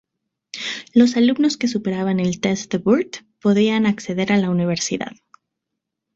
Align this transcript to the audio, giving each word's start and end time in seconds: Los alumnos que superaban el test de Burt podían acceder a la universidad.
Los 0.95 1.15
alumnos 1.15 1.57
que 1.57 1.67
superaban 1.67 2.19
el 2.19 2.39
test 2.41 2.71
de 2.71 2.79
Burt 2.79 3.17
podían 3.39 3.85
acceder 3.85 4.31
a 4.31 4.37
la 4.37 4.49
universidad. 4.49 5.11